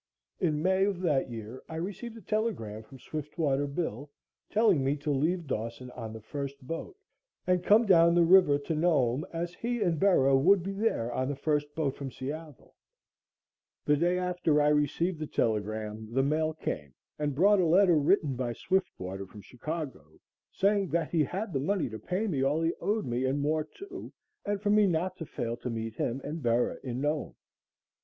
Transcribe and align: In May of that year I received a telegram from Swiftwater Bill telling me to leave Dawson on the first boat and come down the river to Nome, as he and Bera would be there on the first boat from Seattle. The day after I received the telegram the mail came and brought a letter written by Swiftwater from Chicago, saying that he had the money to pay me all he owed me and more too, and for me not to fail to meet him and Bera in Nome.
In 0.39 0.63
May 0.63 0.85
of 0.85 0.99
that 1.01 1.29
year 1.29 1.61
I 1.69 1.75
received 1.75 2.17
a 2.17 2.21
telegram 2.23 2.81
from 2.81 2.97
Swiftwater 2.97 3.67
Bill 3.67 4.09
telling 4.49 4.83
me 4.83 4.95
to 4.95 5.11
leave 5.11 5.45
Dawson 5.45 5.91
on 5.91 6.11
the 6.11 6.19
first 6.19 6.59
boat 6.65 6.97
and 7.45 7.63
come 7.63 7.85
down 7.85 8.15
the 8.15 8.23
river 8.23 8.57
to 8.57 8.73
Nome, 8.73 9.27
as 9.31 9.53
he 9.53 9.79
and 9.83 9.99
Bera 9.99 10.35
would 10.35 10.63
be 10.63 10.71
there 10.73 11.13
on 11.13 11.29
the 11.29 11.35
first 11.35 11.75
boat 11.75 11.95
from 11.95 12.09
Seattle. 12.11 12.73
The 13.85 13.95
day 13.95 14.17
after 14.17 14.59
I 14.59 14.69
received 14.69 15.19
the 15.19 15.27
telegram 15.27 16.11
the 16.11 16.23
mail 16.23 16.55
came 16.55 16.95
and 17.19 17.35
brought 17.35 17.59
a 17.61 17.65
letter 17.67 17.93
written 17.99 18.35
by 18.35 18.53
Swiftwater 18.53 19.27
from 19.27 19.41
Chicago, 19.43 20.19
saying 20.51 20.87
that 20.89 21.11
he 21.11 21.23
had 21.23 21.53
the 21.53 21.59
money 21.59 21.89
to 21.89 21.99
pay 21.99 22.25
me 22.25 22.41
all 22.41 22.63
he 22.63 22.73
owed 22.81 23.05
me 23.05 23.25
and 23.25 23.39
more 23.39 23.65
too, 23.65 24.11
and 24.47 24.63
for 24.63 24.71
me 24.71 24.87
not 24.87 25.15
to 25.17 25.27
fail 25.27 25.55
to 25.57 25.69
meet 25.69 25.93
him 25.97 26.21
and 26.23 26.41
Bera 26.41 26.77
in 26.83 27.01
Nome. 27.01 27.35